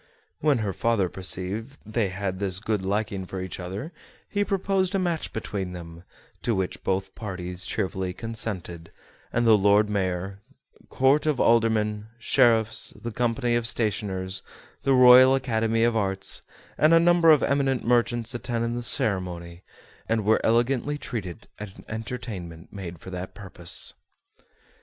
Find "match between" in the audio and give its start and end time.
4.97-5.73